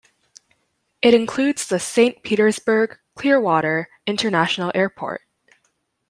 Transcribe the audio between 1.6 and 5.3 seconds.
the Saint Petersburg-Clearwater International Airport.